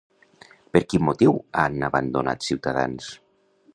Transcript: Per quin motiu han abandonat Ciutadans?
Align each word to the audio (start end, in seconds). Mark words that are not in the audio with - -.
Per 0.77 0.79
quin 0.93 1.03
motiu 1.09 1.37
han 1.65 1.77
abandonat 1.89 2.47
Ciutadans? 2.49 3.13